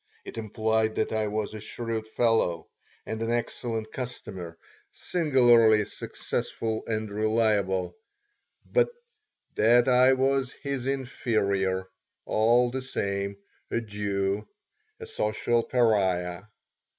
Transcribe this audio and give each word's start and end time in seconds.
It 0.25 0.39
implied 0.39 0.95
that 0.95 1.11
I 1.11 1.27
was 1.27 1.53
a 1.53 1.59
shrewd 1.61 2.07
fellow 2.07 2.67
and 3.05 3.21
an 3.21 3.29
excellent 3.29 3.91
customer, 3.93 4.57
singularly 4.89 5.85
successful 5.85 6.81
and 6.87 7.11
reliable, 7.11 7.95
but 8.65 8.89
that 9.53 9.87
I 9.87 10.13
was 10.13 10.53
his 10.53 10.87
inferior, 10.87 11.87
all 12.25 12.71
the 12.71 12.81
same 12.81 13.37
a 13.69 13.79
Jew, 13.79 14.47
a 14.99 15.05
social 15.05 15.61
pariah. 15.61 16.45